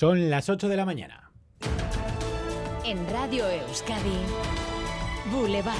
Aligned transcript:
Son 0.00 0.30
las 0.30 0.48
8 0.48 0.70
de 0.70 0.78
la 0.78 0.86
mañana. 0.86 1.30
En 2.86 3.06
Radio 3.10 3.46
Euskadi, 3.46 4.16
Boulevard. 5.30 5.76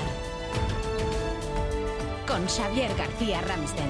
Con 2.28 2.46
Xavier 2.46 2.91
García 2.98 3.41
Ramsten. 3.41 3.88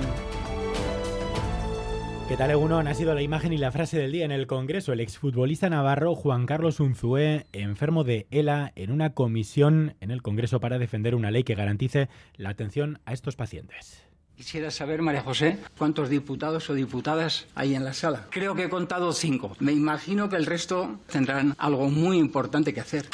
¿Qué 2.28 2.36
tal, 2.36 2.52
Egunon? 2.52 2.86
Ha 2.86 2.94
sido 2.94 3.12
la 3.12 3.22
imagen 3.22 3.52
y 3.52 3.58
la 3.58 3.72
frase 3.72 3.98
del 3.98 4.12
día 4.12 4.24
en 4.24 4.30
el 4.30 4.46
Congreso. 4.46 4.92
El 4.92 5.00
exfutbolista 5.00 5.68
navarro 5.68 6.14
Juan 6.14 6.46
Carlos 6.46 6.78
Unzué, 6.78 7.48
enfermo 7.50 8.04
de 8.04 8.28
ELA, 8.30 8.70
en 8.76 8.92
una 8.92 9.14
comisión 9.14 9.96
en 9.98 10.12
el 10.12 10.22
Congreso 10.22 10.60
para 10.60 10.78
defender 10.78 11.16
una 11.16 11.32
ley 11.32 11.42
que 11.42 11.56
garantice 11.56 12.08
la 12.36 12.50
atención 12.50 13.00
a 13.04 13.14
estos 13.14 13.34
pacientes. 13.34 14.09
Quisiera 14.40 14.70
saber, 14.70 15.02
María 15.02 15.20
José, 15.20 15.58
cuántos 15.76 16.08
diputados 16.08 16.70
o 16.70 16.74
diputadas 16.74 17.46
hay 17.54 17.74
en 17.74 17.84
la 17.84 17.92
sala. 17.92 18.26
Creo 18.30 18.54
que 18.54 18.64
he 18.64 18.68
contado 18.70 19.12
cinco. 19.12 19.54
Me 19.60 19.72
imagino 19.72 20.30
que 20.30 20.36
el 20.36 20.46
resto 20.46 20.98
tendrán 21.12 21.54
algo 21.58 21.90
muy 21.90 22.16
importante 22.16 22.72
que 22.72 22.80
hacer. 22.80 23.06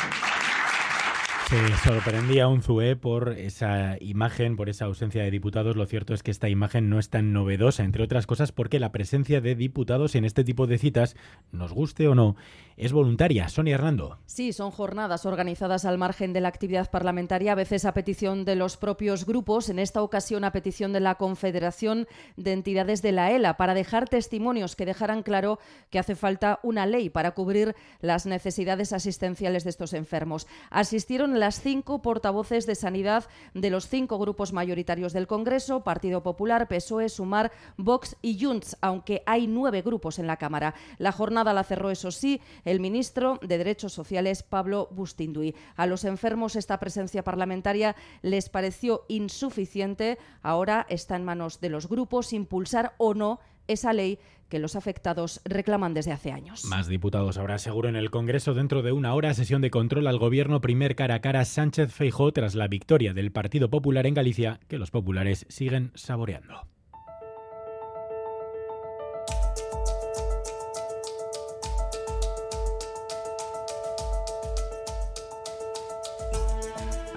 Se 1.48 1.76
sorprendía 1.88 2.48
un 2.48 2.60
Zue 2.60 2.96
por 2.96 3.28
esa 3.28 3.98
imagen, 4.00 4.56
por 4.56 4.68
esa 4.68 4.86
ausencia 4.86 5.22
de 5.22 5.30
diputados. 5.30 5.76
Lo 5.76 5.86
cierto 5.86 6.12
es 6.12 6.24
que 6.24 6.32
esta 6.32 6.48
imagen 6.48 6.90
no 6.90 6.98
es 6.98 7.08
tan 7.08 7.32
novedosa, 7.32 7.84
entre 7.84 8.02
otras 8.02 8.26
cosas 8.26 8.50
porque 8.50 8.80
la 8.80 8.90
presencia 8.90 9.40
de 9.40 9.54
diputados 9.54 10.16
en 10.16 10.24
este 10.24 10.42
tipo 10.42 10.66
de 10.66 10.78
citas, 10.78 11.14
nos 11.52 11.72
guste 11.72 12.08
o 12.08 12.16
no, 12.16 12.34
es 12.76 12.92
voluntaria. 12.92 13.48
Sonia 13.48 13.76
Hernando. 13.76 14.18
Sí, 14.26 14.52
son 14.52 14.72
jornadas 14.72 15.24
organizadas 15.24 15.84
al 15.84 15.98
margen 15.98 16.32
de 16.32 16.40
la 16.40 16.48
actividad 16.48 16.90
parlamentaria, 16.90 17.52
a 17.52 17.54
veces 17.54 17.84
a 17.84 17.94
petición 17.94 18.44
de 18.44 18.56
los 18.56 18.76
propios 18.76 19.24
grupos, 19.24 19.68
en 19.68 19.78
esta 19.78 20.02
ocasión 20.02 20.42
a 20.42 20.50
petición 20.50 20.92
de 20.92 21.00
la 21.00 21.14
Confederación 21.14 22.08
de 22.36 22.54
Entidades 22.54 23.02
de 23.02 23.12
la 23.12 23.30
ELA, 23.30 23.56
para 23.56 23.74
dejar 23.74 24.08
testimonios 24.08 24.74
que 24.74 24.84
dejaran 24.84 25.22
claro 25.22 25.60
que 25.90 26.00
hace 26.00 26.16
falta 26.16 26.58
una 26.64 26.86
ley 26.86 27.08
para 27.08 27.30
cubrir 27.30 27.76
las 28.00 28.26
necesidades 28.26 28.92
asistenciales 28.92 29.62
de 29.62 29.70
estos 29.70 29.92
enfermos. 29.92 30.48
Asistieron 30.70 31.35
las 31.40 31.60
cinco 31.60 32.02
portavoces 32.02 32.66
de 32.66 32.74
sanidad 32.74 33.24
de 33.54 33.70
los 33.70 33.88
cinco 33.88 34.18
grupos 34.18 34.52
mayoritarios 34.52 35.12
del 35.12 35.26
Congreso, 35.26 35.84
Partido 35.84 36.22
Popular, 36.22 36.68
PSOE, 36.68 37.08
Sumar, 37.08 37.52
Vox 37.76 38.16
y 38.22 38.42
Junts, 38.42 38.76
aunque 38.80 39.22
hay 39.26 39.46
nueve 39.46 39.82
grupos 39.82 40.18
en 40.18 40.26
la 40.26 40.36
Cámara. 40.36 40.74
La 40.98 41.12
jornada 41.12 41.52
la 41.52 41.64
cerró, 41.64 41.90
eso 41.90 42.10
sí, 42.10 42.40
el 42.64 42.80
ministro 42.80 43.38
de 43.42 43.58
Derechos 43.58 43.92
Sociales, 43.92 44.42
Pablo 44.42 44.88
Bustinduy. 44.90 45.54
A 45.76 45.86
los 45.86 46.04
enfermos 46.04 46.56
esta 46.56 46.78
presencia 46.78 47.24
parlamentaria 47.24 47.96
les 48.22 48.48
pareció 48.48 49.04
insuficiente. 49.08 50.18
Ahora 50.42 50.86
está 50.88 51.16
en 51.16 51.24
manos 51.24 51.60
de 51.60 51.70
los 51.70 51.88
grupos 51.88 52.32
impulsar 52.32 52.94
o 52.98 53.14
no 53.14 53.40
esa 53.68 53.92
ley 53.92 54.18
que 54.48 54.58
los 54.58 54.76
afectados 54.76 55.40
reclaman 55.44 55.94
desde 55.94 56.12
hace 56.12 56.32
años. 56.32 56.64
Más 56.64 56.86
diputados 56.86 57.38
habrá 57.38 57.58
seguro 57.58 57.88
en 57.88 57.96
el 57.96 58.10
Congreso 58.10 58.54
dentro 58.54 58.82
de 58.82 58.92
una 58.92 59.14
hora 59.14 59.34
sesión 59.34 59.60
de 59.62 59.70
control 59.70 60.06
al 60.06 60.18
gobierno 60.18 60.60
primer 60.60 60.94
cara 60.94 61.16
a 61.16 61.20
cara 61.20 61.44
Sánchez 61.44 61.92
Feijó 61.92 62.32
tras 62.32 62.54
la 62.54 62.68
victoria 62.68 63.12
del 63.12 63.32
Partido 63.32 63.70
Popular 63.70 64.06
en 64.06 64.14
Galicia 64.14 64.60
que 64.68 64.78
los 64.78 64.90
populares 64.90 65.46
siguen 65.48 65.90
saboreando. 65.94 66.75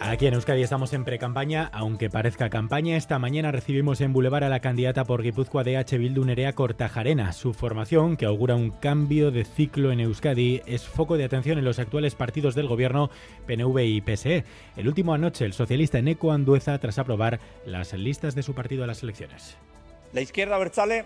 Aquí 0.09 0.25
en 0.25 0.33
Euskadi 0.33 0.63
estamos 0.63 0.91
en 0.93 1.05
pre-campaña, 1.05 1.69
aunque 1.71 2.09
parezca 2.09 2.49
campaña. 2.49 2.97
Esta 2.97 3.19
mañana 3.19 3.51
recibimos 3.51 4.01
en 4.01 4.11
Boulevard 4.11 4.43
a 4.43 4.49
la 4.49 4.59
candidata 4.59 5.05
por 5.05 5.21
Guipúzcoa 5.21 5.63
de 5.63 5.77
H. 5.77 5.99
Bildu 5.99 6.25
Nerea 6.25 6.53
Cortajarena. 6.53 7.31
Su 7.31 7.53
formación, 7.53 8.17
que 8.17 8.25
augura 8.25 8.55
un 8.55 8.71
cambio 8.71 9.29
de 9.29 9.45
ciclo 9.45 9.91
en 9.91 9.99
Euskadi, 9.99 10.63
es 10.65 10.87
foco 10.87 11.15
de 11.15 11.25
atención 11.25 11.59
en 11.59 11.63
los 11.63 11.77
actuales 11.77 12.15
partidos 12.15 12.55
del 12.55 12.67
gobierno 12.67 13.11
PNV 13.45 13.77
y 13.85 14.01
PSE. 14.01 14.45
El 14.75 14.87
último 14.87 15.13
anoche, 15.13 15.45
el 15.45 15.53
socialista 15.53 15.99
Eneco 15.99 16.31
Andueza, 16.31 16.79
tras 16.79 16.97
aprobar 16.97 17.39
las 17.67 17.93
listas 17.93 18.33
de 18.33 18.41
su 18.41 18.55
partido 18.55 18.85
a 18.85 18.87
las 18.87 19.03
elecciones. 19.03 19.57
La 20.11 20.21
izquierda 20.21 20.57
Berchale 20.57 21.05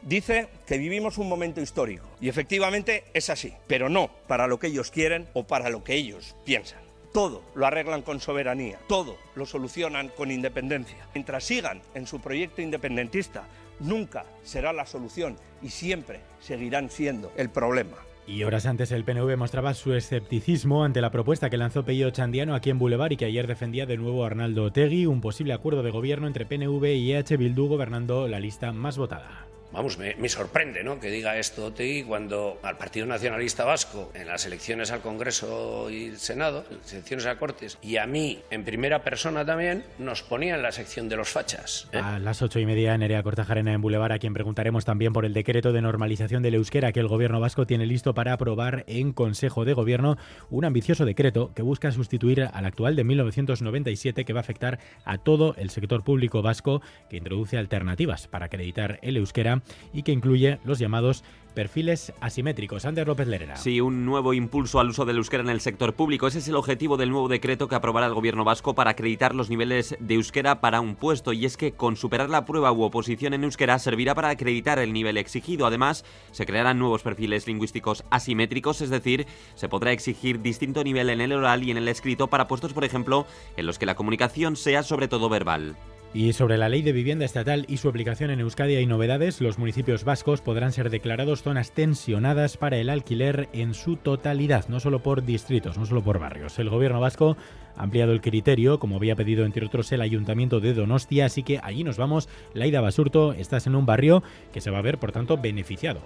dice 0.00 0.48
que 0.66 0.78
vivimos 0.78 1.18
un 1.18 1.28
momento 1.28 1.60
histórico. 1.60 2.08
Y 2.22 2.30
efectivamente 2.30 3.04
es 3.12 3.28
así, 3.28 3.52
pero 3.66 3.90
no 3.90 4.08
para 4.26 4.46
lo 4.46 4.58
que 4.58 4.68
ellos 4.68 4.90
quieren 4.90 5.28
o 5.34 5.46
para 5.46 5.68
lo 5.68 5.84
que 5.84 5.92
ellos 5.92 6.36
piensan. 6.46 6.89
Todo 7.12 7.42
lo 7.54 7.66
arreglan 7.66 8.02
con 8.02 8.20
soberanía, 8.20 8.78
todo 8.86 9.16
lo 9.34 9.44
solucionan 9.44 10.10
con 10.10 10.30
independencia. 10.30 11.08
Mientras 11.12 11.44
sigan 11.44 11.82
en 11.94 12.06
su 12.06 12.20
proyecto 12.20 12.62
independentista, 12.62 13.48
nunca 13.80 14.24
será 14.44 14.72
la 14.72 14.86
solución 14.86 15.36
y 15.60 15.70
siempre 15.70 16.20
seguirán 16.38 16.88
siendo 16.88 17.32
el 17.36 17.50
problema. 17.50 17.96
Y 18.26 18.44
horas 18.44 18.66
antes 18.66 18.92
el 18.92 19.02
PNV 19.02 19.36
mostraba 19.36 19.74
su 19.74 19.92
escepticismo 19.92 20.84
ante 20.84 21.00
la 21.00 21.10
propuesta 21.10 21.50
que 21.50 21.56
lanzó 21.56 21.84
Pello 21.84 22.10
Chandiano 22.10 22.54
aquí 22.54 22.70
en 22.70 22.78
Boulevard 22.78 23.10
y 23.10 23.16
que 23.16 23.24
ayer 23.24 23.48
defendía 23.48 23.86
de 23.86 23.96
nuevo 23.96 24.24
Arnaldo 24.24 24.64
Otegui, 24.64 25.06
un 25.06 25.20
posible 25.20 25.52
acuerdo 25.52 25.82
de 25.82 25.90
gobierno 25.90 26.28
entre 26.28 26.46
PNV 26.46 26.84
y 26.94 27.12
EH 27.12 27.36
Bildu 27.36 27.66
gobernando 27.66 28.28
la 28.28 28.38
lista 28.38 28.70
más 28.70 28.98
votada. 28.98 29.49
Vamos, 29.72 29.98
me, 29.98 30.16
me, 30.16 30.28
sorprende 30.28 30.82
¿no? 30.82 30.98
que 30.98 31.10
diga 31.10 31.38
esto 31.38 31.66
Otegui 31.66 32.02
cuando 32.02 32.58
al 32.62 32.76
Partido 32.76 33.06
Nacionalista 33.06 33.64
Vasco, 33.64 34.10
en 34.14 34.26
las 34.26 34.44
elecciones 34.44 34.90
al 34.90 35.00
Congreso 35.00 35.88
y 35.90 36.06
el 36.06 36.18
Senado, 36.18 36.64
las 36.70 36.92
elecciones 36.92 37.26
a 37.26 37.36
Cortes, 37.36 37.78
y 37.80 37.96
a 37.96 38.06
mí, 38.06 38.40
en 38.50 38.64
primera 38.64 39.04
persona 39.04 39.44
también, 39.44 39.84
nos 39.98 40.22
ponía 40.22 40.56
en 40.56 40.62
la 40.62 40.72
sección 40.72 41.08
de 41.08 41.16
los 41.16 41.28
fachas. 41.28 41.88
¿eh? 41.92 41.98
A 41.98 42.18
las 42.18 42.42
ocho 42.42 42.58
y 42.58 42.66
media, 42.66 42.98
Nerea 42.98 43.22
Cortajarena 43.22 43.72
en 43.72 43.80
Boulevard, 43.80 44.12
a 44.12 44.18
quien 44.18 44.34
preguntaremos 44.34 44.84
también 44.84 45.12
por 45.12 45.24
el 45.24 45.34
decreto 45.34 45.72
de 45.72 45.82
normalización 45.82 46.42
del 46.42 46.54
euskera 46.54 46.90
que 46.92 47.00
el 47.00 47.08
Gobierno 47.08 47.38
vasco 47.38 47.66
tiene 47.66 47.86
listo 47.86 48.12
para 48.12 48.32
aprobar 48.32 48.84
en 48.88 49.12
Consejo 49.12 49.64
de 49.64 49.74
Gobierno, 49.74 50.16
un 50.50 50.64
ambicioso 50.64 51.04
decreto 51.04 51.52
que 51.54 51.62
busca 51.62 51.92
sustituir 51.92 52.48
al 52.52 52.66
actual 52.66 52.96
de 52.96 53.04
1997 53.04 54.24
que 54.24 54.32
va 54.32 54.40
a 54.40 54.42
afectar 54.42 54.80
a 55.04 55.18
todo 55.18 55.54
el 55.56 55.70
sector 55.70 56.02
público 56.02 56.42
vasco, 56.42 56.82
que 57.08 57.16
introduce 57.18 57.56
alternativas 57.56 58.26
para 58.26 58.46
acreditar 58.46 58.98
el 59.02 59.16
euskera 59.16 59.59
y 59.92 60.02
que 60.02 60.12
incluye 60.12 60.58
los 60.64 60.78
llamados 60.78 61.24
perfiles 61.50 62.12
asimétricos. 62.20 62.84
Ander 62.84 63.06
López 63.06 63.28
Lerena. 63.28 63.56
Sí, 63.56 63.80
un 63.80 64.04
nuevo 64.04 64.34
impulso 64.34 64.80
al 64.80 64.88
uso 64.88 65.04
del 65.04 65.16
euskera 65.16 65.42
en 65.42 65.50
el 65.50 65.60
sector 65.60 65.94
público. 65.94 66.26
Ese 66.26 66.38
es 66.38 66.48
el 66.48 66.56
objetivo 66.56 66.96
del 66.96 67.10
nuevo 67.10 67.28
decreto 67.28 67.68
que 67.68 67.74
aprobará 67.74 68.06
el 68.06 68.14
gobierno 68.14 68.44
vasco 68.44 68.74
para 68.74 68.92
acreditar 68.92 69.34
los 69.34 69.50
niveles 69.50 69.96
de 70.00 70.14
euskera 70.14 70.60
para 70.60 70.80
un 70.80 70.96
puesto. 70.96 71.32
Y 71.32 71.44
es 71.44 71.56
que 71.56 71.72
con 71.72 71.96
superar 71.96 72.30
la 72.30 72.44
prueba 72.44 72.72
u 72.72 72.82
oposición 72.82 73.34
en 73.34 73.44
euskera 73.44 73.78
servirá 73.78 74.14
para 74.14 74.30
acreditar 74.30 74.78
el 74.78 74.92
nivel 74.92 75.16
exigido. 75.16 75.66
Además, 75.66 76.04
se 76.30 76.46
crearán 76.46 76.78
nuevos 76.78 77.02
perfiles 77.02 77.46
lingüísticos 77.46 78.04
asimétricos, 78.10 78.80
es 78.80 78.90
decir, 78.90 79.26
se 79.54 79.68
podrá 79.68 79.92
exigir 79.92 80.40
distinto 80.40 80.84
nivel 80.84 81.10
en 81.10 81.20
el 81.20 81.32
oral 81.32 81.62
y 81.64 81.70
en 81.70 81.76
el 81.76 81.88
escrito 81.88 82.28
para 82.28 82.48
puestos, 82.48 82.72
por 82.72 82.84
ejemplo, 82.84 83.26
en 83.56 83.66
los 83.66 83.78
que 83.78 83.86
la 83.86 83.96
comunicación 83.96 84.56
sea 84.56 84.82
sobre 84.82 85.08
todo 85.08 85.28
verbal. 85.28 85.76
Y 86.12 86.32
sobre 86.32 86.58
la 86.58 86.68
ley 86.68 86.82
de 86.82 86.92
vivienda 86.92 87.24
estatal 87.24 87.66
y 87.68 87.76
su 87.76 87.88
aplicación 87.88 88.30
en 88.30 88.40
Euskadi 88.40 88.74
hay 88.74 88.86
novedades. 88.86 89.40
Los 89.40 89.58
municipios 89.58 90.02
vascos 90.02 90.40
podrán 90.40 90.72
ser 90.72 90.90
declarados 90.90 91.42
zonas 91.42 91.70
tensionadas 91.70 92.56
para 92.56 92.78
el 92.78 92.90
alquiler 92.90 93.48
en 93.52 93.74
su 93.74 93.94
totalidad, 93.94 94.68
no 94.68 94.80
solo 94.80 95.04
por 95.04 95.24
distritos, 95.24 95.78
no 95.78 95.86
solo 95.86 96.02
por 96.02 96.18
barrios. 96.18 96.58
El 96.58 96.68
gobierno 96.68 97.00
vasco 97.00 97.36
ha 97.76 97.84
ampliado 97.84 98.10
el 98.10 98.20
criterio, 98.20 98.80
como 98.80 98.96
había 98.96 99.14
pedido 99.14 99.44
entre 99.44 99.64
otros 99.64 99.92
el 99.92 100.00
ayuntamiento 100.00 100.58
de 100.58 100.74
Donostia, 100.74 101.26
así 101.26 101.44
que 101.44 101.60
allí 101.62 101.84
nos 101.84 101.96
vamos. 101.96 102.28
Laida 102.54 102.80
Basurto, 102.80 103.32
estás 103.32 103.68
en 103.68 103.76
un 103.76 103.86
barrio 103.86 104.24
que 104.52 104.60
se 104.60 104.70
va 104.70 104.78
a 104.78 104.82
ver, 104.82 104.98
por 104.98 105.12
tanto, 105.12 105.36
beneficiado. 105.36 106.00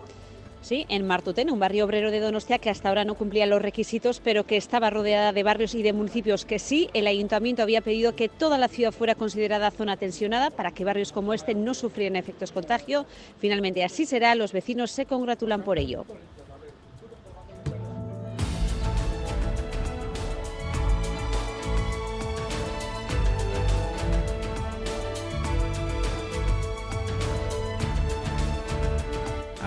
Sí, 0.64 0.86
en 0.88 1.06
Martutén, 1.06 1.50
un 1.50 1.58
barrio 1.58 1.84
obrero 1.84 2.10
de 2.10 2.20
Donostia 2.20 2.58
que 2.58 2.70
hasta 2.70 2.88
ahora 2.88 3.04
no 3.04 3.16
cumplía 3.16 3.44
los 3.44 3.60
requisitos, 3.60 4.20
pero 4.20 4.44
que 4.44 4.56
estaba 4.56 4.88
rodeada 4.88 5.34
de 5.34 5.42
barrios 5.42 5.74
y 5.74 5.82
de 5.82 5.92
municipios 5.92 6.46
que 6.46 6.58
sí. 6.58 6.88
El 6.94 7.06
ayuntamiento 7.06 7.62
había 7.62 7.82
pedido 7.82 8.16
que 8.16 8.30
toda 8.30 8.56
la 8.56 8.68
ciudad 8.68 8.90
fuera 8.90 9.14
considerada 9.14 9.70
zona 9.70 9.98
tensionada 9.98 10.48
para 10.48 10.70
que 10.70 10.84
barrios 10.84 11.12
como 11.12 11.34
este 11.34 11.54
no 11.54 11.74
sufrieran 11.74 12.16
efectos 12.16 12.50
contagio. 12.50 13.04
Finalmente 13.38 13.84
así 13.84 14.06
será, 14.06 14.34
los 14.34 14.52
vecinos 14.52 14.90
se 14.90 15.04
congratulan 15.04 15.62
por 15.64 15.78
ello. 15.78 16.06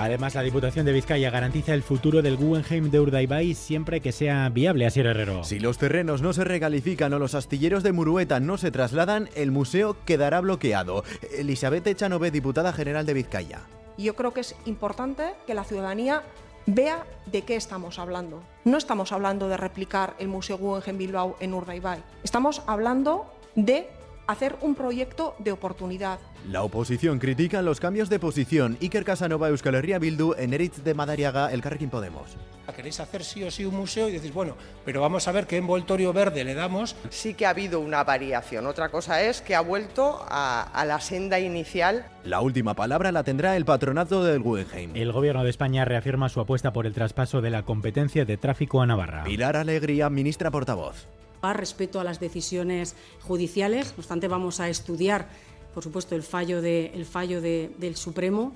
Además, 0.08 0.36
la 0.36 0.42
Diputación 0.42 0.86
de 0.86 0.94
Vizcaya 0.94 1.30
garantiza 1.30 1.74
el 1.74 1.84
futuro 1.84 2.22
del 2.22 2.38
Guggenheim 2.38 2.90
de 2.90 3.02
Urdaibai 3.02 3.54
siempre 3.54 4.00
que 4.00 4.14
sea 4.14 4.48
viable, 4.48 4.86
así 4.86 5.02
Herrero. 5.02 5.44
Si 5.44 5.60
los 5.60 5.78
terrenos 5.78 6.22
no 6.22 6.32
se 6.32 6.46
recalifican 6.46 7.12
o 7.12 7.20
los 7.20 7.36
astilleros 7.36 7.84
de 7.84 7.92
Murueta 7.92 8.40
no 8.40 8.58
se 8.58 8.72
trasladan, 8.72 9.28
el 9.36 9.52
museo 9.52 9.98
quedará 10.06 10.40
bloqueado. 10.40 11.04
Elizabeth 11.38 11.86
Echanove, 11.88 12.32
diputada 12.32 12.72
general 12.72 13.06
de 13.06 13.16
Vizcaya. 13.16 13.60
Yo 13.98 14.16
creo 14.16 14.32
que 14.32 14.40
es 14.40 14.56
importante 14.64 15.34
que 15.46 15.54
la 15.54 15.66
ciudadanía 15.66 16.24
vea 16.68 17.06
de 17.26 17.42
qué 17.42 17.58
estamos 17.58 18.00
hablando. 18.00 18.42
No 18.64 18.78
estamos 18.78 19.12
hablando 19.12 19.50
de 19.50 19.58
replicar 19.58 20.16
el 20.20 20.30
Museo 20.30 20.58
Guggenheim 20.58 21.00
Bilbao 21.00 21.36
en 21.42 21.54
Urdaibai. 21.54 22.02
Estamos 22.24 22.62
hablando 22.66 23.26
de 23.56 23.90
hacer 24.28 24.56
un 24.62 24.76
proyecto 24.76 25.36
de 25.40 25.52
oportunidad. 25.52 26.20
La 26.50 26.64
oposición 26.64 27.20
critica 27.20 27.62
los 27.62 27.80
cambios 27.80 28.10
de 28.10 28.20
posición. 28.20 28.78
Iker 28.82 29.04
Casanova, 29.04 29.50
Euskal 29.50 29.76
Herria 29.76 30.00
Bildu, 30.00 30.34
en 30.38 30.54
Eritz 30.54 30.84
de 30.84 30.94
Madariaga, 30.94 31.52
el 31.52 31.62
Carrequín 31.62 31.90
Podemos. 31.90 32.38
Queréis 32.76 33.00
hacer 33.00 33.24
sí 33.24 33.44
o 33.44 33.50
sí 33.50 33.66
un 33.66 33.76
museo 33.76 34.08
y 34.08 34.12
decís, 34.12 34.32
bueno, 34.32 34.56
pero 34.86 35.02
vamos 35.02 35.28
a 35.28 35.32
ver 35.32 35.48
qué 35.48 35.58
envoltorio 35.58 36.14
verde 36.14 36.44
le 36.44 36.54
damos. 36.54 36.96
Sí 37.10 37.34
que 37.34 37.48
ha 37.48 37.50
habido 37.50 37.80
una 37.80 38.04
variación. 38.04 38.68
Otra 38.68 38.90
cosa 38.90 39.24
es 39.24 39.42
que 39.42 39.56
ha 39.56 39.62
vuelto 39.62 40.24
a, 40.30 40.62
a 40.62 40.86
la 40.86 41.00
senda 41.00 41.40
inicial. 41.40 42.06
La 42.24 42.40
última 42.42 42.76
palabra 42.76 43.12
la 43.12 43.24
tendrá 43.24 43.56
el 43.56 43.66
patronato 43.66 44.24
del 44.24 44.42
Guggenheim. 44.42 44.92
El 44.96 45.12
gobierno 45.12 45.44
de 45.44 45.50
España 45.50 45.86
reafirma 45.86 46.30
su 46.30 46.40
apuesta 46.40 46.72
por 46.72 46.86
el 46.86 46.94
traspaso 46.94 47.42
de 47.42 47.50
la 47.50 47.64
competencia 47.64 48.26
de 48.26 48.38
tráfico 48.38 48.82
a 48.82 48.86
Navarra. 48.86 49.24
Pilar 49.24 49.56
Alegría, 49.56 50.10
ministra 50.12 50.52
portavoz. 50.52 51.08
Respeto 51.42 52.00
a 52.00 52.04
las 52.04 52.20
decisiones 52.20 52.96
judiciales, 53.22 53.88
no 53.96 54.00
obstante 54.00 54.28
vamos 54.28 54.60
a 54.60 54.70
estudiar 54.70 55.28
por 55.74 55.84
supuesto, 55.84 56.16
el 56.16 56.24
fallo, 56.24 56.60
de, 56.60 56.88
el 56.96 57.06
fallo 57.06 57.40
de, 57.40 57.70
del 57.78 57.96
Supremo. 57.96 58.52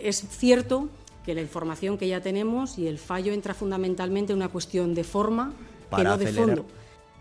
Es 0.00 0.24
cierto 0.30 0.88
que 1.26 1.34
la 1.34 1.40
información 1.40 1.98
que 1.98 2.06
ya 2.06 2.20
tenemos 2.20 2.78
y 2.78 2.86
el 2.86 2.98
fallo 2.98 3.32
entra 3.32 3.54
fundamentalmente 3.54 4.32
en 4.32 4.36
una 4.38 4.50
cuestión 4.50 4.94
de 4.94 5.02
forma 5.02 5.52
Para 5.90 6.02
que 6.02 6.08
no 6.10 6.16
de 6.18 6.24
acelerar- 6.26 6.46
fondo. 6.46 6.66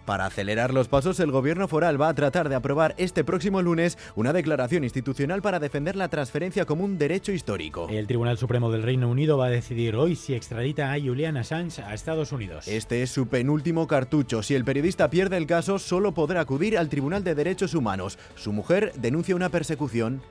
Para 0.10 0.26
acelerar 0.26 0.74
los 0.74 0.88
pasos, 0.88 1.20
el 1.20 1.30
gobierno 1.30 1.68
foral 1.68 2.02
va 2.02 2.10
a 2.10 2.16
tratar 2.16 2.50
de 2.50 2.56
aprobar 2.56 2.96
este 2.98 3.24
próximo 3.24 3.62
lunes 3.62 3.96
una 4.16 4.34
declaración 4.34 4.84
institucional 4.84 5.44
para 5.44 5.60
defender 5.60 5.96
la 5.96 6.08
transferencia 6.08 6.66
como 6.66 6.84
un 6.84 6.98
derecho 6.98 7.32
histórico. 7.32 7.88
El 7.92 8.08
Tribunal 8.08 8.40
Supremo 8.40 8.72
del 8.72 8.82
Reino 8.82 9.08
Unido 9.08 9.38
va 9.38 9.46
a 9.46 9.50
decidir 9.52 9.96
hoy 9.96 10.16
si 10.16 10.34
extradita 10.34 10.92
a 10.92 11.00
Julian 11.00 11.38
Assange 11.38 11.84
a 11.84 11.94
Estados 11.94 12.32
Unidos. 12.32 12.68
Este 12.68 13.04
es 13.04 13.12
su 13.12 13.28
penúltimo 13.28 13.86
cartucho. 13.86 14.42
Si 14.42 14.56
el 14.56 14.66
periodista 14.66 15.12
pierde 15.12 15.38
el 15.38 15.46
caso, 15.46 15.78
solo 15.78 16.12
podrá 16.12 16.42
acudir 16.42 16.80
al 16.80 16.90
Tribunal 16.90 17.24
de 17.24 17.36
Derechos 17.36 17.76
Humanos. 17.76 18.18
Su 18.34 18.52
mujer 18.52 18.94
denuncia 18.96 19.36
una 19.36 19.50
persecución. 19.50 20.24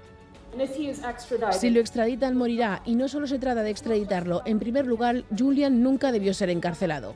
Si 1.52 1.70
lo 1.70 1.80
extraditan 1.80 2.36
morirá 2.36 2.82
y 2.84 2.94
no 2.94 3.08
solo 3.08 3.26
se 3.26 3.38
trata 3.38 3.62
de 3.62 3.70
extraditarlo. 3.70 4.42
En 4.44 4.58
primer 4.58 4.86
lugar, 4.86 5.24
Julian 5.36 5.82
nunca 5.82 6.10
debió 6.10 6.34
ser 6.34 6.50
encarcelado. 6.50 7.14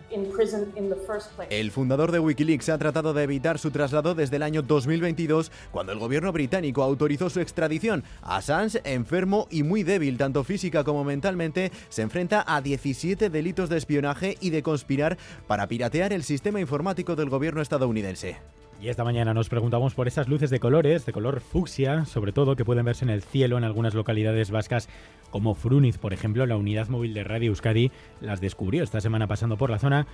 El 1.50 1.70
fundador 1.70 2.12
de 2.12 2.18
Wikileaks 2.18 2.68
ha 2.68 2.78
tratado 2.78 3.14
de 3.14 3.22
evitar 3.22 3.58
su 3.58 3.70
traslado 3.70 4.14
desde 4.14 4.36
el 4.36 4.42
año 4.42 4.62
2022, 4.62 5.50
cuando 5.70 5.92
el 5.92 5.98
gobierno 5.98 6.32
británico 6.32 6.82
autorizó 6.82 7.30
su 7.30 7.40
extradición. 7.40 8.04
Assange, 8.22 8.80
enfermo 8.84 9.48
y 9.50 9.62
muy 9.62 9.82
débil 9.82 10.18
tanto 10.18 10.44
física 10.44 10.84
como 10.84 11.02
mentalmente, 11.02 11.72
se 11.88 12.02
enfrenta 12.02 12.44
a 12.46 12.60
17 12.60 13.30
delitos 13.30 13.68
de 13.68 13.78
espionaje 13.78 14.36
y 14.40 14.50
de 14.50 14.62
conspirar 14.62 15.18
para 15.46 15.66
piratear 15.66 16.12
el 16.12 16.22
sistema 16.22 16.60
informático 16.60 17.16
del 17.16 17.30
gobierno 17.30 17.62
estadounidense. 17.62 18.36
Y 18.82 18.88
esta 18.88 19.04
mañana 19.04 19.32
nos 19.32 19.48
preguntamos 19.48 19.94
por 19.94 20.08
esas 20.08 20.26
luces 20.26 20.50
de 20.50 20.58
colores, 20.58 21.06
de 21.06 21.12
color 21.12 21.40
fucsia, 21.40 22.04
sobre 22.04 22.32
todo 22.32 22.56
que 22.56 22.64
pueden 22.64 22.84
verse 22.84 23.04
en 23.04 23.10
el 23.10 23.22
cielo 23.22 23.56
en 23.56 23.62
algunas 23.62 23.94
localidades 23.94 24.50
vascas 24.50 24.88
como 25.30 25.54
Fruniz, 25.54 25.98
por 25.98 26.12
ejemplo, 26.12 26.44
la 26.46 26.56
unidad 26.56 26.88
móvil 26.88 27.14
de 27.14 27.22
Radio 27.22 27.50
Euskadi 27.50 27.92
las 28.20 28.40
descubrió 28.40 28.82
esta 28.82 29.00
semana 29.00 29.28
pasando 29.28 29.56
por 29.56 29.70
la 29.70 29.78
zona 29.78 30.08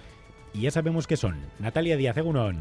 y 0.53 0.61
ya 0.61 0.71
sabemos 0.71 1.07
qué 1.07 1.17
son. 1.17 1.37
Natalia 1.59 1.97
Díaz 1.97 2.19
Egunon. 2.19 2.59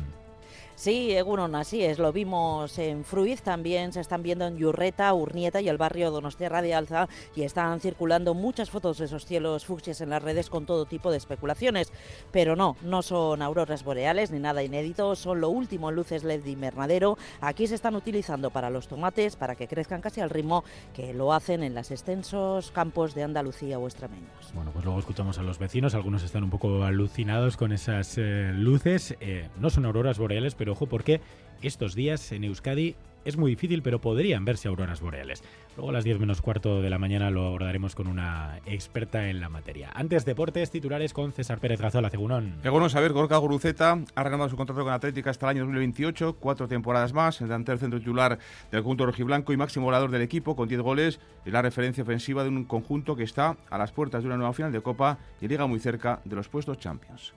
Sí, 0.77 1.11
Egunon, 1.11 1.55
así 1.55 1.83
es. 1.83 1.97
Lo 1.97 2.13
vimos 2.13 2.77
en 2.77 3.03
Fruiz, 3.03 3.41
también 3.41 3.91
se 3.91 3.99
están 3.99 4.21
viendo 4.21 4.45
en 4.45 4.57
Yurreta, 4.57 5.11
Urnieta 5.11 5.59
y 5.59 5.69
el 5.69 5.79
barrio 5.79 6.11
Donostiarra 6.11 6.61
de 6.61 6.75
Alza 6.75 7.09
y 7.35 7.41
están 7.41 7.79
circulando 7.79 8.35
muchas 8.35 8.69
fotos 8.69 8.99
de 8.99 9.05
esos 9.05 9.25
cielos 9.25 9.65
fucsias 9.65 10.01
en 10.01 10.11
las 10.11 10.21
redes 10.21 10.51
con 10.51 10.67
todo 10.67 10.85
tipo 10.85 11.09
de 11.09 11.17
especulaciones. 11.17 11.91
Pero 12.31 12.55
no, 12.55 12.77
no 12.83 13.01
son 13.01 13.41
auroras 13.41 13.83
boreales 13.83 14.29
ni 14.29 14.37
nada 14.37 14.61
inédito, 14.61 15.15
son 15.15 15.41
lo 15.41 15.49
último 15.49 15.89
en 15.89 15.95
luces 15.95 16.23
LED 16.23 16.43
de 16.43 16.51
invernadero. 16.51 17.17
Aquí 17.41 17.65
se 17.65 17.73
están 17.73 17.95
utilizando 17.95 18.51
para 18.51 18.69
los 18.69 18.87
tomates, 18.87 19.35
para 19.35 19.55
que 19.55 19.67
crezcan 19.67 20.01
casi 20.01 20.21
al 20.21 20.29
ritmo 20.29 20.63
que 20.93 21.11
lo 21.11 21.33
hacen 21.33 21.63
en 21.63 21.73
los 21.73 21.89
extensos 21.89 22.69
campos 22.69 23.15
de 23.15 23.23
Andalucía 23.23 23.79
o 23.79 23.87
extremeños. 23.87 24.53
Bueno, 24.53 24.69
pues 24.73 24.85
luego 24.85 24.99
escuchamos 24.99 25.39
a 25.39 25.41
los 25.41 25.57
vecinos, 25.57 25.95
algunos 25.95 26.21
están 26.21 26.43
un 26.43 26.51
poco 26.51 26.83
alucinados 26.83 27.57
con 27.57 27.71
esas 27.71 28.15
eh, 28.19 28.51
luces. 28.53 29.17
Eh, 29.21 29.49
no 29.59 29.71
son 29.71 29.87
auroras 29.87 30.19
boreales, 30.19 30.53
pero 30.53 30.66
ojo 30.69 30.87
porque 30.87 31.21
estos 31.61 31.95
días 31.95 32.31
en 32.31 32.43
Euskadi 32.43 32.95
es 33.27 33.35
muy 33.35 33.51
difícil, 33.51 33.81
pero 33.81 33.99
podrían 33.99 34.45
verse 34.45 34.69
auroras 34.69 35.01
boreales. 35.01 35.43
Luego 35.75 35.89
a 35.89 35.93
las 35.93 36.05
10 36.05 36.19
menos 36.19 36.41
cuarto 36.41 36.81
de 36.81 36.89
la 36.89 36.97
mañana 36.97 37.29
lo 37.29 37.45
abordaremos 37.45 37.93
con 37.93 38.07
una 38.07 38.61
experta 38.65 39.29
en 39.29 39.41
la 39.41 39.49
materia. 39.49 39.91
Antes 39.93 40.23
deportes, 40.23 40.71
titulares 40.71 41.11
con 41.11 41.33
César 41.33 41.59
Pérez 41.59 41.81
Gazola, 41.81 42.09
Cegunón. 42.09 42.55
Según 42.63 42.89
saber, 42.89 43.11
Gorka 43.11 43.35
Guruceta 43.35 43.99
ha 44.15 44.23
renovado 44.23 44.49
su 44.49 44.55
contrato 44.55 44.81
con 44.81 44.93
Atlética 44.93 45.29
hasta 45.29 45.45
el 45.47 45.57
año 45.57 45.65
2028, 45.65 46.37
cuatro 46.39 46.69
temporadas 46.69 47.11
más, 47.11 47.41
el 47.41 47.47
delantero 47.47 47.77
centro 47.77 47.99
titular 47.99 48.39
del 48.71 48.81
conjunto 48.81 49.05
rojiblanco 49.05 49.51
y 49.51 49.57
máximo 49.57 49.87
goleador 49.87 50.09
del 50.09 50.21
equipo 50.21 50.55
con 50.55 50.69
10 50.69 50.79
goles, 50.79 51.19
es 51.45 51.51
la 51.51 51.61
referencia 51.61 52.03
ofensiva 52.03 52.43
de 52.43 52.49
un 52.49 52.63
conjunto 52.63 53.17
que 53.17 53.23
está 53.23 53.57
a 53.69 53.77
las 53.77 53.91
puertas 53.91 54.23
de 54.23 54.27
una 54.27 54.37
nueva 54.37 54.53
final 54.53 54.71
de 54.71 54.79
Copa 54.79 55.17
y 55.41 55.49
liga 55.49 55.67
muy 55.67 55.79
cerca 55.79 56.21
de 56.23 56.35
los 56.37 56.47
puestos 56.47 56.79
Champions. 56.79 57.33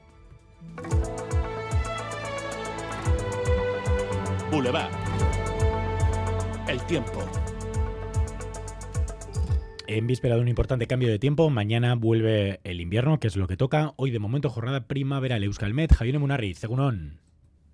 Boulevard. 4.51 4.91
El 6.69 6.81
tiempo. 6.83 7.25
En 9.87 10.07
víspera 10.07 10.35
de 10.35 10.41
un 10.41 10.49
importante 10.49 10.87
cambio 10.87 11.09
de 11.09 11.19
tiempo, 11.19 11.51
mañana 11.51 11.95
vuelve 11.95 12.61
el 12.65 12.81
invierno, 12.81 13.21
que 13.21 13.29
es 13.29 13.37
lo 13.37 13.47
que 13.47 13.57
toca. 13.57 13.93
Hoy 13.97 14.11
de 14.11 14.19
momento 14.19 14.51
jornada 14.51 14.87
primaveral 14.89 15.45
Euskalmet, 15.45 15.95
Javier 15.95 16.19
Munarriz, 16.19 16.59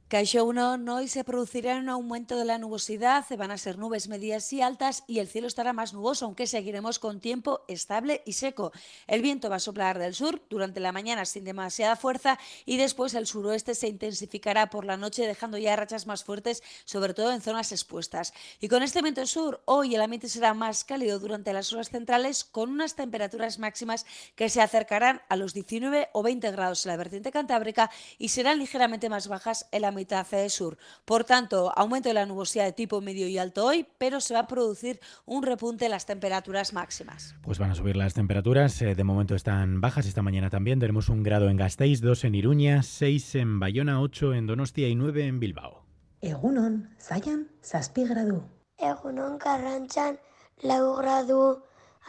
Cegunón. 0.09 0.17
Caixo 0.17 0.45
1, 0.45 0.95
hoy 0.95 1.09
se 1.09 1.25
producirá 1.25 1.77
un 1.77 1.89
aumento 1.89 2.37
de 2.37 2.45
la 2.45 2.59
nubosidad, 2.59 3.25
van 3.37 3.51
a 3.51 3.59
ser 3.59 3.77
nubes 3.77 4.09
medias 4.09 4.53
y 4.53 4.63
altas 4.63 5.03
y 5.09 5.19
el 5.19 5.27
cielo 5.27 5.49
estará 5.49 5.73
más 5.73 5.95
nuboso, 5.95 6.27
aunque 6.27 6.47
seguiremos 6.47 7.01
con 7.01 7.19
tiempo 7.19 7.63
estable 7.67 8.23
y 8.25 8.35
seco. 8.35 8.73
El 9.09 9.21
viento 9.21 9.51
va 9.51 9.57
a 9.57 9.61
soplar 9.61 9.99
del 9.99 10.15
sur 10.15 10.41
durante 10.49 10.79
la 10.79 10.93
mañana 10.93 11.25
sin 11.25 11.45
demasiada 11.45 11.97
fuerza 11.97 12.39
y 12.65 12.77
después 12.77 13.15
el 13.15 13.27
suroeste 13.27 13.75
se 13.75 13.89
intensificará 13.89 14.71
por 14.71 14.85
la 14.85 14.97
noche 14.97 15.27
dejando 15.27 15.59
ya 15.59 15.75
rachas 15.75 16.07
más 16.07 16.23
fuertes, 16.23 16.63
sobre 16.85 17.13
todo 17.13 17.33
en 17.33 17.41
zonas 17.41 17.73
expuestas. 17.73 18.33
Y 18.61 18.69
con 18.69 18.85
este 18.85 19.03
viento 19.03 19.27
sur, 19.27 19.61
hoy 19.65 19.97
el 19.97 20.03
ambiente 20.03 20.29
será 20.29 20.55
más 20.55 20.85
cálido 20.85 21.19
durante 21.19 21.53
las 21.53 21.73
horas 21.73 21.91
centrales 21.91 22.45
con 22.45 22.71
unas 22.71 22.95
temperaturas 22.95 23.59
máximas 23.59 24.07
que 24.37 24.51
se 24.51 24.63
acercarán 24.63 25.23
a 25.29 25.37
los 25.37 25.53
19 25.53 26.11
o 26.13 26.23
20 26.23 26.51
grados 26.53 26.87
en 26.87 26.93
la 26.93 26.97
vertiente 26.97 27.33
cantábrica 27.33 27.91
y 28.19 28.29
serán 28.29 28.59
ligeramente 28.59 29.09
más 29.09 29.27
bajas 29.27 29.67
en 29.73 29.83
la 29.83 29.96
mitad 29.97 30.27
sur. 30.49 30.79
Por 31.05 31.25
tanto, 31.25 31.73
aumento 31.77 32.09
de 32.09 32.15
la 32.15 32.27
nubosidad 32.27 32.65
de 32.67 32.73
tipo 32.73 33.01
medio 33.01 33.27
y 33.27 33.39
alto 33.39 33.65
hoy, 33.65 33.85
pero 33.99 34.21
se 34.21 34.35
va 34.35 34.41
a 34.41 34.47
producir 34.47 35.01
un 35.25 35.43
repunte 35.43 35.87
en 35.87 35.91
las 35.91 36.07
temperaturas 36.07 36.73
máximas. 36.73 37.35
Pues 37.43 37.59
van 37.59 37.73
a 37.73 37.75
subir 37.75 37.97
las 37.97 38.15
temperaturas, 38.15 38.81
eh, 38.83 38.95
de 38.95 39.05
momento 39.05 39.35
están 39.35 39.81
bajas, 39.81 40.07
esta 40.07 40.23
mañana 40.23 40.51
también 40.51 40.79
tenemos 40.79 41.09
un 41.09 41.25
grado 41.25 41.49
en 41.49 41.57
Gasteiz, 41.57 42.01
dos 42.01 42.23
en 42.23 42.37
Iruña, 42.37 42.85
seis 42.85 43.35
en 43.35 43.59
Bayona, 43.59 44.01
ocho 44.01 44.35
en 44.35 44.47
Donostia 44.47 44.89
y 44.89 44.95
nueve 44.95 45.27
en 45.27 45.41
Bilbao. 45.41 45.85
Egunon, 46.21 46.91
zaian, 47.01 47.49
zazpi 47.63 48.05
gradu. 48.05 48.43
Egunon 48.79 49.39
Karrantzan, 49.39 50.19
lau 50.63 50.97
gradu, 50.97 51.63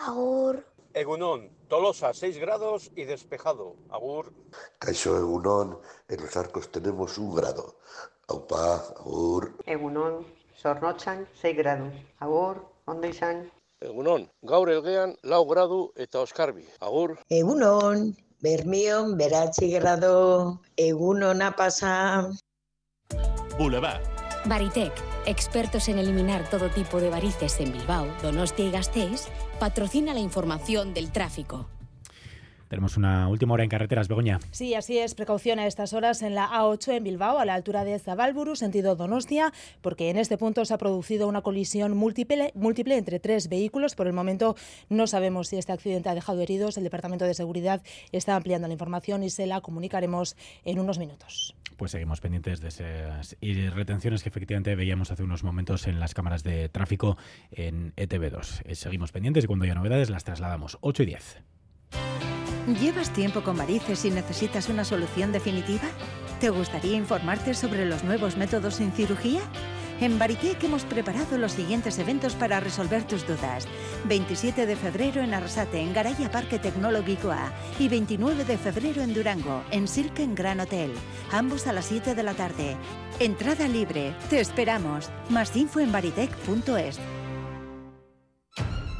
agur. 0.05 0.65
Egunon, 0.93 1.49
Tolosa 1.67 2.13
6 2.13 2.37
grados 2.39 2.91
y 2.95 3.03
despejado. 3.03 3.75
Agur. 3.89 4.33
Caixo 4.79 5.17
Egunon, 5.17 5.79
en 6.07 6.21
los 6.21 6.37
arcos 6.37 6.71
tenemos 6.71 7.17
un 7.17 7.35
grado. 7.35 7.75
Aupa, 8.27 8.75
agur. 8.99 9.57
Egunon, 9.65 10.25
Zornotzan 10.57 11.27
6 11.41 11.57
grados. 11.57 11.93
Agur, 12.19 12.65
ondo 12.85 13.07
izan. 13.07 13.51
Egunon, 13.81 14.31
gaur 14.41 14.69
elgean 14.69 15.15
lau 15.23 15.45
gradu 15.45 15.91
eta 15.95 16.21
oskarbi. 16.21 16.65
Agur. 16.79 17.19
Egunon, 17.29 18.15
Bermion, 18.41 19.17
beratzi 19.17 19.71
grado, 19.71 20.61
egunona 20.77 21.55
pasa. 21.55 22.29
Boulevard. 23.57 24.16
Baritec, 24.47 24.93
expertos 25.25 25.89
en 25.89 25.99
eliminar 25.99 26.49
todo 26.49 26.69
tipo 26.69 27.01
de 27.01 27.09
varices 27.09 27.59
en 27.59 27.73
Bilbao, 27.73 28.07
Donostia 28.21 28.65
y 28.65 28.71
Gasteiz, 28.71 29.27
patrocina 29.59 30.13
la 30.13 30.19
información 30.19 30.93
del 30.93 31.11
tráfico. 31.11 31.67
Tenemos 32.67 32.97
una 32.97 33.27
última 33.27 33.53
hora 33.53 33.63
en 33.63 33.69
carreteras, 33.69 34.07
Begoña. 34.07 34.39
Sí, 34.51 34.73
así 34.75 34.97
es. 34.97 35.15
Precaución 35.15 35.59
a 35.59 35.67
estas 35.67 35.93
horas 35.93 36.21
en 36.21 36.35
la 36.35 36.47
A8 36.49 36.97
en 36.97 37.03
Bilbao, 37.03 37.39
a 37.39 37.45
la 37.45 37.53
altura 37.53 37.83
de 37.83 37.97
Zabalburu, 37.99 38.55
sentido 38.55 38.95
Donostia, 38.95 39.53
porque 39.81 40.09
en 40.09 40.17
este 40.17 40.37
punto 40.37 40.65
se 40.65 40.73
ha 40.73 40.77
producido 40.77 41.27
una 41.27 41.41
colisión 41.41 41.95
múltiple, 41.95 42.51
múltiple 42.55 42.97
entre 42.97 43.19
tres 43.19 43.49
vehículos. 43.49 43.95
Por 43.95 44.07
el 44.07 44.13
momento 44.13 44.55
no 44.89 45.07
sabemos 45.07 45.47
si 45.49 45.57
este 45.57 45.71
accidente 45.71 46.09
ha 46.09 46.15
dejado 46.15 46.41
heridos. 46.41 46.77
El 46.77 46.83
Departamento 46.83 47.25
de 47.25 47.33
Seguridad 47.33 47.81
está 48.11 48.35
ampliando 48.35 48.67
la 48.67 48.73
información 48.73 49.23
y 49.23 49.29
se 49.29 49.47
la 49.47 49.61
comunicaremos 49.61 50.35
en 50.65 50.79
unos 50.79 50.99
minutos. 50.99 51.55
Pues 51.77 51.91
seguimos 51.91 52.21
pendientes 52.21 52.59
de 52.59 52.69
esas 52.69 53.37
retenciones 53.75 54.23
que 54.23 54.29
efectivamente 54.29 54.75
veíamos 54.75 55.11
hace 55.11 55.23
unos 55.23 55.43
momentos 55.43 55.85
en 55.87 55.99
las 55.99 56.15
cámaras 56.15 56.43
de 56.43 56.69
tráfico 56.69 57.17
en 57.51 57.93
E 57.95 58.07
ETV2. 58.07 58.61
Eh, 58.65 58.75
Seguimos 58.75 59.11
pendientes 59.11 59.43
y 59.43 59.47
cuando 59.47 59.65
haya 59.65 59.75
novedades 59.75 60.09
las 60.09 60.23
trasladamos. 60.23 60.77
8 60.81 61.03
y 61.03 61.05
10. 61.05 61.43
¿Llevas 62.67 63.11
tiempo 63.11 63.43
con 63.43 63.55
varices 63.55 64.03
y 64.03 64.11
necesitas 64.11 64.67
una 64.67 64.83
solución 64.83 65.31
definitiva? 65.31 65.87
¿Te 66.41 66.49
gustaría 66.49 66.97
informarte 66.97 67.53
sobre 67.53 67.85
los 67.85 68.03
nuevos 68.03 68.35
métodos 68.35 68.75
sin 68.75 68.91
cirugía? 68.91 69.39
En 70.01 70.19
Baritec 70.19 70.61
hemos 70.65 70.83
preparado 70.83 71.37
los 71.37 71.53
siguientes 71.53 71.97
eventos 71.97 72.35
para 72.35 72.59
resolver 72.59 73.05
tus 73.05 73.25
dudas. 73.25 73.65
27 74.03 74.65
de 74.65 74.75
febrero 74.75 75.21
en 75.21 75.33
Arrasate, 75.33 75.79
en 75.79 75.93
Garaya 75.93 76.29
Parque 76.29 76.59
Tecnológico 76.59 77.31
A. 77.31 77.53
Y 77.79 77.87
29 77.87 78.43
de 78.43 78.57
febrero 78.57 79.01
en 79.01 79.13
Durango, 79.13 79.63
en 79.71 79.87
Silken 79.87 80.35
Gran 80.35 80.59
Hotel. 80.59 80.91
Ambos 81.31 81.67
a 81.67 81.73
las 81.73 81.85
7 81.85 82.15
de 82.15 82.23
la 82.23 82.33
tarde. 82.33 82.75
Entrada 83.19 83.69
libre. 83.69 84.13
Te 84.29 84.41
esperamos. 84.41 85.09
Más 85.29 85.55
info 85.55 85.79
en 85.79 85.93
baritec.es. 85.93 86.99